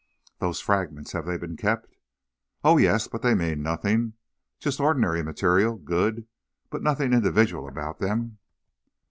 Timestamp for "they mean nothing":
3.21-4.13